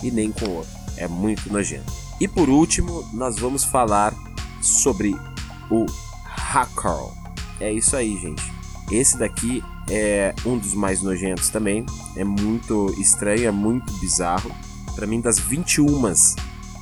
[0.01, 0.76] e nem com o outro.
[0.97, 1.91] É muito nojento.
[2.19, 4.13] E por último, nós vamos falar
[4.61, 5.15] sobre
[5.69, 5.85] o
[6.23, 7.13] hacker.
[7.59, 8.43] É isso aí, gente.
[8.91, 11.85] Esse daqui é um dos mais nojentos também.
[12.15, 14.51] É muito estranho, é muito bizarro.
[14.95, 16.01] Para mim, das 21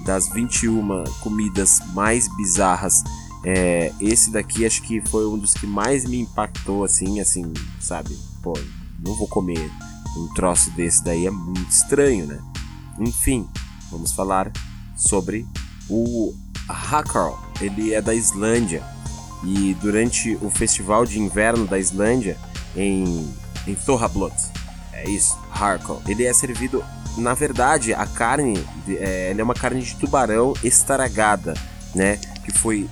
[0.06, 3.04] das 21 comidas mais bizarras,
[3.44, 8.18] é, esse daqui acho que foi um dos que mais me impactou, assim, assim, sabe?
[8.42, 8.54] Pô,
[9.00, 9.72] não vou comer
[10.18, 12.40] um troço desse daí, é muito estranho, né?
[13.00, 13.48] Enfim,
[13.96, 14.52] vamos falar
[14.96, 15.46] sobre
[15.90, 16.34] o
[16.68, 17.34] Hakkarl.
[17.62, 18.84] Ele é da Islândia
[19.44, 22.38] e durante o festival de inverno da Islândia
[22.76, 23.34] em,
[23.66, 24.36] em Thorhablot,
[24.92, 26.84] é isso, Harkle, ele é servido
[27.18, 31.54] na verdade, a carne é, é uma carne de tubarão estaragada,
[31.94, 32.18] né?
[32.44, 32.90] Que foi,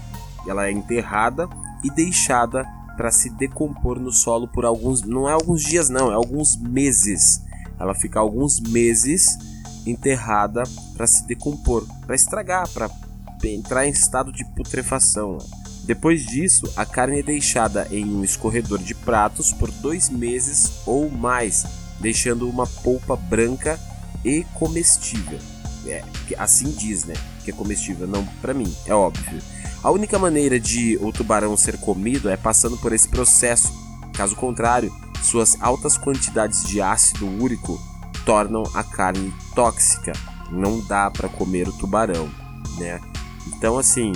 [0.48, 1.50] ela é enterrada
[1.84, 6.16] e deixada para se decompor no solo por alguns, não é alguns dias não, é
[6.16, 7.42] alguns meses.
[7.78, 9.38] Ela fica alguns meses
[9.86, 10.64] enterrada
[10.96, 12.90] para se decompor, para estragar, para
[13.44, 15.38] entrar em estado de putrefação.
[15.84, 21.10] Depois disso, a carne é deixada em um escorredor de pratos por dois meses ou
[21.10, 21.66] mais,
[22.00, 23.78] deixando uma polpa branca
[24.24, 25.40] e comestível.
[25.86, 26.02] É,
[26.38, 27.14] assim diz, né?
[27.44, 28.08] Que é comestível.
[28.08, 29.42] Não, para mim, é óbvio.
[29.84, 33.70] A única maneira de o tubarão ser comido é passando por esse processo.
[34.14, 37.78] Caso contrário, suas altas quantidades de ácido úrico
[38.26, 40.14] tornam a carne tóxica.
[40.50, 42.30] Não dá para comer o tubarão,
[42.78, 43.00] né?
[43.48, 44.12] Então, assim,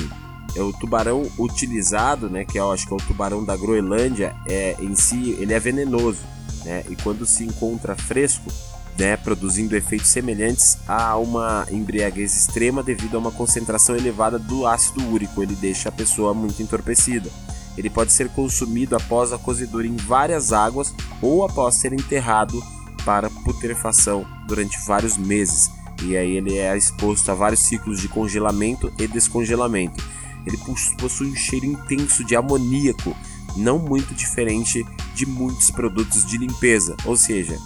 [0.56, 4.76] é o tubarão utilizado, né, que eu acho que é o tubarão da Groenlândia, é
[4.80, 6.22] em si ele é venenoso,
[6.64, 6.84] né?
[6.90, 8.52] E quando se encontra fresco,
[8.98, 15.08] né, produzindo efeitos semelhantes a uma embriaguez extrema devido a uma concentração elevada do ácido
[15.08, 15.44] úrico.
[15.44, 17.30] Ele deixa a pessoa muito entorpecida.
[17.78, 22.60] Ele pode ser consumido após a cozedura em várias águas ou após ser enterrado
[23.08, 25.72] para putrefação durante vários meses.
[26.04, 30.04] E aí ele é exposto a vários ciclos de congelamento e descongelamento.
[30.46, 30.58] Ele
[31.00, 33.16] possui um cheiro intenso de amoníaco,
[33.56, 34.86] não muito diferente
[35.16, 37.58] de muitos produtos de limpeza, ou seja,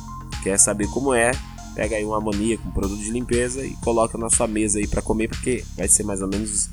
[0.42, 1.32] Quer saber como é?
[1.76, 5.02] Pega aí um amoníaco, um produto de limpeza e coloca na sua mesa aí para
[5.02, 6.70] comer, porque vai ser mais ou menos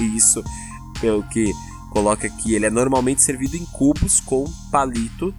[0.16, 0.42] isso
[1.00, 1.52] pelo que
[1.90, 2.54] coloca aqui.
[2.54, 5.34] Ele é normalmente servido em cubos com palito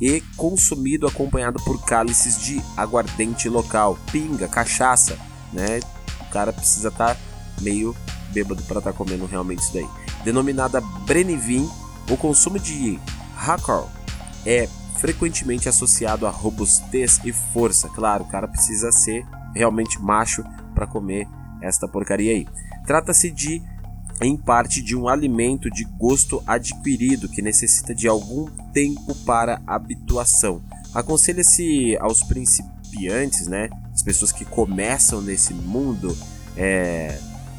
[0.00, 5.18] e consumido acompanhado por cálices de aguardente local, pinga, cachaça,
[5.52, 5.80] né?
[6.20, 7.20] O cara precisa estar tá
[7.60, 7.96] meio
[8.32, 9.88] bêbado para estar tá comendo realmente isso daí.
[10.24, 11.68] Denominada Brennivin,
[12.10, 12.98] o consumo de
[13.36, 13.88] Hakor
[14.44, 14.68] é
[14.98, 17.88] frequentemente associado a robustez e força.
[17.88, 20.44] Claro, o cara precisa ser realmente macho
[20.74, 21.26] para comer
[21.62, 22.46] esta porcaria aí.
[22.86, 23.62] Trata-se de
[24.20, 30.62] em parte de um alimento de gosto adquirido que necessita de algum tempo para habituação.
[30.94, 36.16] Aconselha-se aos principiantes, né, as pessoas que começam nesse mundo
[36.56, 37.18] é,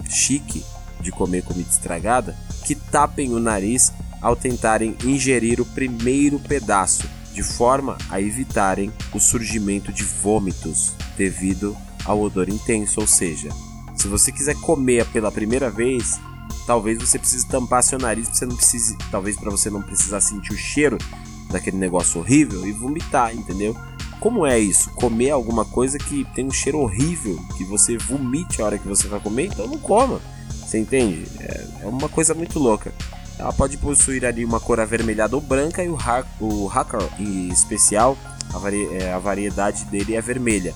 [0.09, 0.63] chique
[0.99, 2.35] de comer comida estragada,
[2.65, 3.91] que tapem o nariz
[4.21, 11.77] ao tentarem ingerir o primeiro pedaço, de forma a evitarem o surgimento de vômitos devido
[12.03, 13.49] ao odor intenso, ou seja,
[13.95, 16.19] se você quiser comer pela primeira vez,
[16.65, 20.53] talvez você precise tampar seu nariz, você não precise, talvez para você não precisar sentir
[20.53, 20.97] o cheiro
[21.49, 23.75] daquele negócio horrível e vomitar, entendeu?
[24.19, 24.89] Como é isso?
[24.91, 29.07] Comer alguma coisa que tem um cheiro horrível, que você vomite a hora que você
[29.07, 30.19] vai comer, então não coma.
[30.49, 31.25] Você entende?
[31.39, 32.91] É, é uma coisa muito louca.
[33.37, 37.49] Ela pode possuir ali uma cor avermelhada ou branca e o, ha o Hacker em
[37.49, 38.17] especial,
[38.53, 40.73] a, vari é, a variedade dele é vermelha.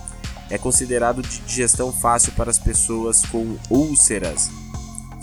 [0.49, 4.51] É considerado de digestão fácil para as pessoas com úlceras.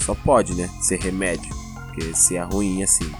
[0.08, 1.54] Só pode, né, ser remédio,
[1.84, 3.12] porque se é ruim assim,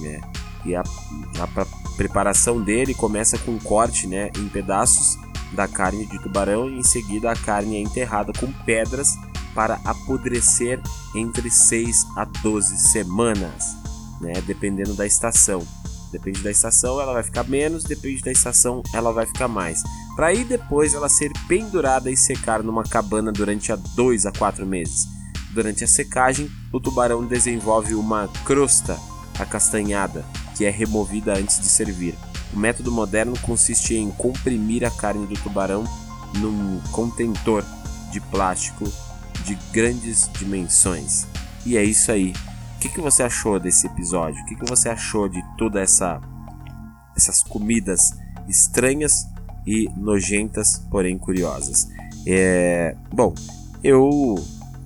[0.00, 0.20] né?
[0.64, 1.66] E a, a
[1.96, 5.16] preparação dele começa com um corte, né, em pedaços
[5.52, 9.16] da carne de tubarão e em seguida a carne é enterrada com pedras
[9.54, 10.80] para apodrecer
[11.14, 13.76] entre 6 a 12 semanas,
[14.20, 14.32] né?
[14.44, 15.64] dependendo da estação.
[16.10, 19.80] Depende da estação, ela vai ficar menos, depende da estação, ela vai ficar mais.
[20.16, 24.66] Para aí depois ela ser pendurada e secar numa cabana durante a 2 a 4
[24.66, 25.21] meses.
[25.52, 28.98] Durante a secagem, o tubarão desenvolve uma crosta
[29.38, 30.24] acastanhada,
[30.56, 32.14] que é removida antes de servir.
[32.54, 35.84] O método moderno consiste em comprimir a carne do tubarão
[36.38, 37.64] num contentor
[38.10, 38.90] de plástico
[39.44, 41.26] de grandes dimensões.
[41.66, 42.32] E é isso aí.
[42.76, 44.42] O que, que você achou desse episódio?
[44.42, 46.20] O que, que você achou de toda essa
[47.14, 48.12] essas comidas
[48.48, 49.26] estranhas
[49.66, 51.88] e nojentas, porém curiosas?
[52.26, 53.34] É, bom,
[53.84, 54.34] eu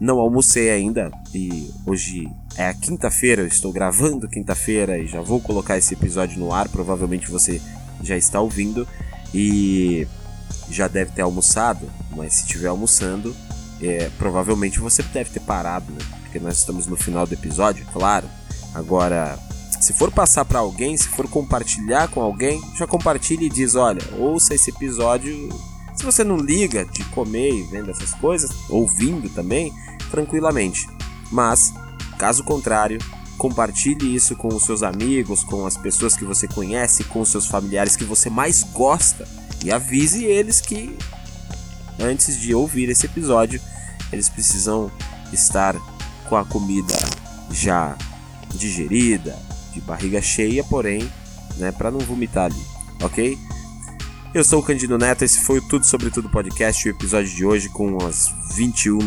[0.00, 5.40] não almocei ainda e hoje é a quinta-feira, eu estou gravando quinta-feira e já vou
[5.40, 7.60] colocar esse episódio no ar, provavelmente você
[8.02, 8.86] já está ouvindo
[9.34, 10.06] e
[10.70, 13.34] já deve ter almoçado, mas se estiver almoçando,
[13.80, 15.98] é, provavelmente você deve ter parado, né?
[16.22, 18.26] Porque nós estamos no final do episódio, claro.
[18.74, 19.38] Agora,
[19.80, 24.00] Se for passar para alguém, se for compartilhar com alguém, já compartilhe e diz: olha,
[24.18, 25.48] ouça esse episódio.
[25.96, 29.72] Se você não liga de comer e vendo essas coisas, ouvindo também,
[30.10, 30.86] tranquilamente.
[31.32, 31.72] Mas,
[32.18, 32.98] caso contrário,
[33.38, 37.46] compartilhe isso com os seus amigos, com as pessoas que você conhece, com os seus
[37.46, 39.26] familiares que você mais gosta
[39.64, 40.96] e avise eles que
[41.98, 43.60] antes de ouvir esse episódio,
[44.12, 44.90] eles precisam
[45.32, 45.74] estar
[46.28, 46.94] com a comida
[47.50, 47.96] já
[48.50, 49.36] digerida,
[49.72, 51.10] de barriga cheia, porém,
[51.56, 52.62] né, para não vomitar ali,
[53.02, 53.38] ok?
[54.36, 57.42] Eu sou o Candido Neto, esse foi o Tudo Sobre Tudo Podcast, o episódio de
[57.42, 58.98] hoje com as 21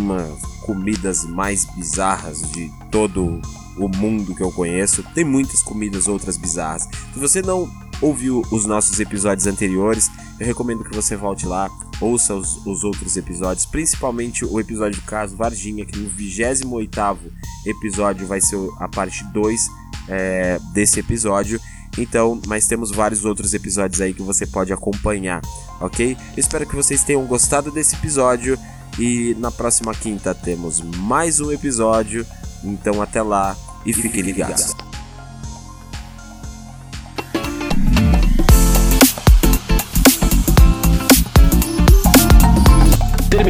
[0.61, 3.39] comidas mais bizarras de todo
[3.77, 5.03] o mundo que eu conheço.
[5.13, 6.89] Tem muitas comidas outras bizarras.
[7.13, 7.71] Se você não
[8.01, 10.09] ouviu os nossos episódios anteriores,
[10.39, 11.69] eu recomendo que você volte lá,
[12.01, 17.19] ouça os, os outros episódios, principalmente o episódio do caso Varginha, que no 28
[17.67, 19.67] episódio vai ser a parte 2
[20.07, 21.61] é, desse episódio.
[21.97, 25.41] Então, mas temos vários outros episódios aí que você pode acompanhar,
[25.81, 26.15] ok?
[26.37, 28.57] Espero que vocês tenham gostado desse episódio
[28.97, 32.25] e na próxima quinta temos mais um episódio.
[32.63, 34.88] Então, até lá e fiquem ligados.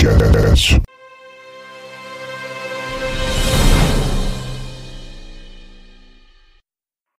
[0.00, 0.99] Podcast.